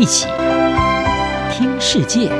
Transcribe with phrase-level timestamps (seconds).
[0.00, 0.26] 一起
[1.52, 2.30] 听世界，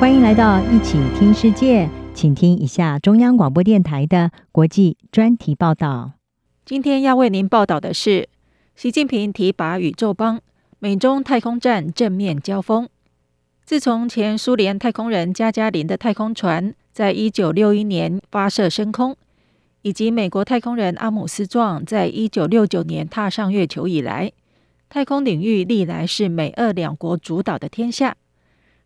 [0.00, 6.14] 欢迎来到一起听世界，请听一下中央广播电台的国际专题报道。
[6.64, 8.28] 今天要为您报道的是，
[8.74, 10.40] 习近平提拔宇宙邦，
[10.80, 12.88] 美中太空站正面交锋。
[13.64, 19.16] 自从前苏联太空人加加林的太空船在一九六一年发射升空。
[19.82, 24.32] 以及美国太空人阿姆斯壮在一九六九年踏上月球以来，
[24.88, 28.16] 太空领域历来是美俄两国主导的天下。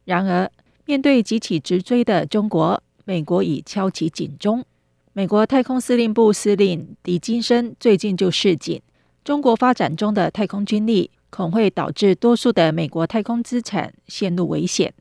[0.05, 0.51] 然而，
[0.85, 4.65] 面对急起直追的中国，美国已敲起警钟。
[5.13, 8.81] 美国太空司令部司令狄金森最近就示警，
[9.25, 14.93] 中国发展中的太空军力恐会导致多数的美国太空资产陷入危险。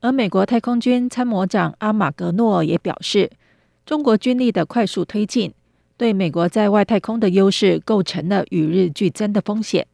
[0.00, 3.30] 而美国太空军参谋长阿马格诺也表示，
[3.90, 5.52] 中国军力的快速推进，
[5.96, 9.84] 对美国在外太空的优势构成了与日俱增的风险。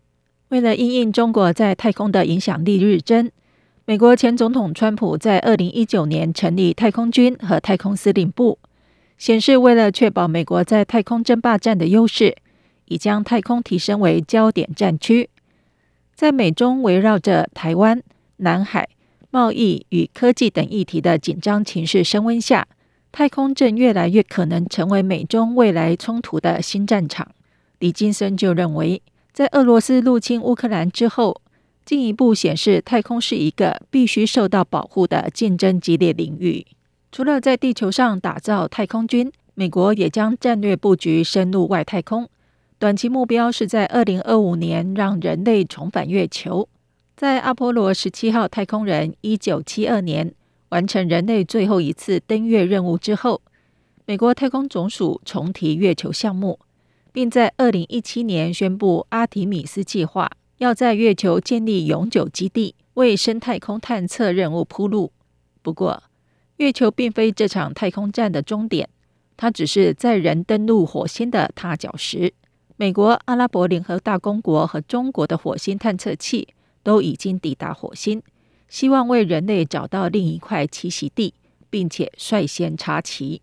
[0.49, 3.31] 为了因应中国在太空的影响力日增，
[3.87, 8.59] 美国前总统川普在二零一九年成立太空军和太空司令部，
[9.17, 12.37] 显示为了确保美国在太空争霸战的优势，
[12.85, 15.31] 已将太空提升为焦点战区。
[16.15, 18.03] 在美中围绕着台湾、
[18.37, 18.91] 南海、
[19.31, 22.69] 贸易与科技等议题的紧张情势升温下，
[23.13, 27.29] 太空正越来越可能成为美中未来冲突的新战场。
[27.79, 29.01] 李金森就认为，
[29.33, 31.41] 在俄罗斯入侵乌克兰之后，
[31.85, 36.67] 进一步显示太空是一个必须受到保护的竞争激烈领域。
[37.11, 42.29] 除了在地球上打造太空军，美国也将战略布局深入外太空。
[42.79, 46.69] 短期目标是在二零二五年让人类重返月球。
[47.17, 50.35] 在阿波罗十七号太空人一九七二年。
[50.71, 53.41] 完成人类最后一次登月任务之后，
[54.05, 56.59] 美国太空总署重提月球项目，
[57.13, 65.13] 并在二零一七年宣布阿提米斯计划，要在月球建立永久基地，为深太空探测任务铺路。
[65.63, 66.03] 不过，
[66.57, 68.89] 月球并非这场太空战的终点，
[69.37, 72.33] 它只是载人登陆火星的踏脚石。
[72.77, 76.49] 美国、阿拉伯联合大公国和中国的火星探测器
[76.83, 78.23] 都已经抵达火星。
[78.69, 81.35] 希望为人类找到另一块栖息地，
[81.71, 83.43] 并且率先插旗。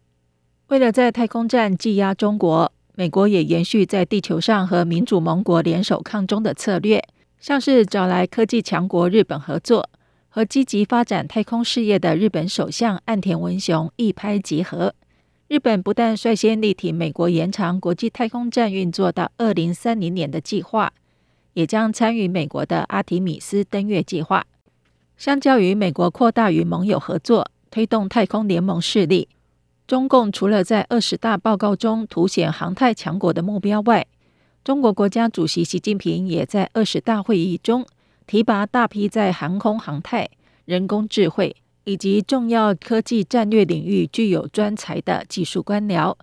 [0.67, 7.03] 为了在太空战技压中国，美国也延续在地球上和民主盟国联手抗中的策略，
[7.39, 9.89] 像是找来科技强国日本合作，
[10.29, 14.94] 和积极发展太空事业的日本首相岸田文雄一拍即合。
[15.47, 20.91] 日本不但率先力挺美国延长国际太空站运作到二零三零年的计划，
[21.53, 24.45] 也将参与美国的阿提米斯登月计划。
[25.18, 29.29] 相较于美国扩大与盟友合作，推动太空联盟势力，
[29.88, 34.06] 中共除了在二十大报告中凸显航太强国的目标外，
[34.63, 37.85] 中国国家主席习近平也在二十大会议中
[38.25, 40.29] 提拔大批在航空航太、
[40.66, 46.16] 人工智慧以及重要科技战略领域具有专才的技术官僚，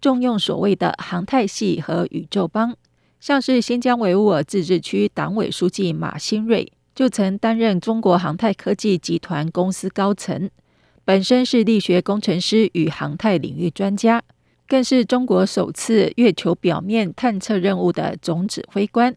[0.00, 2.76] 重用所谓的航太系和宇宙帮，
[3.20, 6.72] 像是新疆维吾尔自治区党委书记马兴瑞。
[6.94, 10.48] 就曾担任中国航太科技集团公司高层，
[11.04, 14.22] 本身是力学工程师与航太领域专家，
[14.68, 19.16] 更是中国首次月球表面探测任务的总指挥官。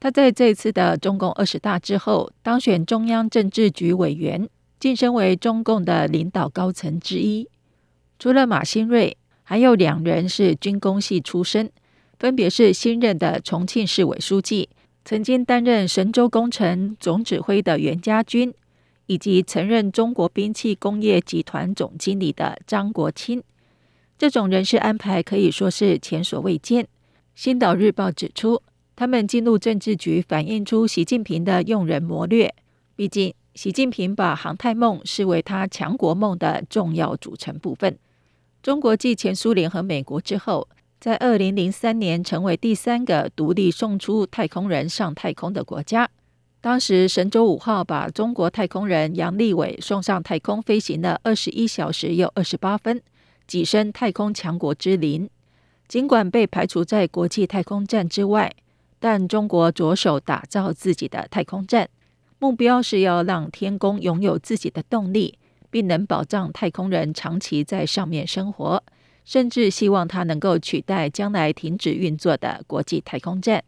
[0.00, 4.48] 他在这次的中共二十大之后当选中央政治局委员，
[4.80, 7.48] 晋升为中共的领导高层之一。
[8.18, 11.70] 除了马兴瑞，还有两人是军工系出身，
[12.18, 14.70] 分别是新任的重庆市委书记。
[15.04, 18.54] 曾经担任神舟工程总指挥的袁家军，
[19.04, 23.42] 以及曾任中国兵器工业集团总经理的张国清，
[24.16, 26.84] 这种人事安排可以说是前所未见。
[27.34, 28.62] 《星岛日报》指出，
[28.96, 32.54] 他们进入政治局，反映出习近平的用人谋略。
[32.96, 37.98] 毕竟，习近平把航太梦视为他强国梦的重要组成部分。
[38.62, 40.66] 中国继前苏联和美国之后，
[41.00, 46.08] 在二零零三年，成为第三个独立送出太空人上太空的国家。
[46.60, 53.02] 当时，神舟五号把中国太空人杨利伟送上太空，飞行了二十一小时又二十八分，
[53.46, 55.28] 跻身太空强国之林。
[55.86, 58.50] 尽管被排除在国际太空站之外，
[58.98, 61.90] 但中国着手打造自己的太空站，
[62.38, 65.38] 目标是要让天宫拥有自己的动力，
[65.68, 68.82] 并能保障太空人长期在上面生活。
[69.24, 73.64] 甚至希望它能够取代将来停止运作的国际太空站。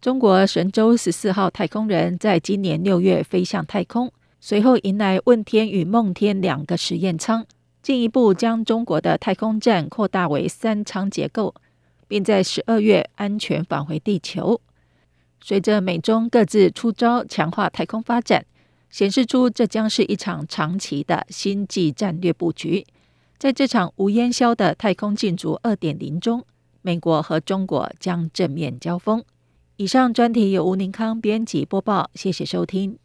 [0.00, 7.44] 中国神舟十四号太空人在今年六月飞向太空，随后迎来问天与梦天两个实验舱，
[7.82, 11.54] 进一步将中国的太空站扩大为三舱结构，
[12.06, 14.60] 并在十二月安全返回地球。
[15.40, 18.44] 随着美中各自出招，强化太空发展，
[18.90, 22.86] 显示出这将是一场长期的星际战略布局。
[23.38, 26.44] 在这场无烟硝的太空竞逐二点零中，
[26.82, 29.24] 美国和中国将正面交锋。
[29.76, 32.98] 以上专题由吴宁康编辑播报，谢谢收听。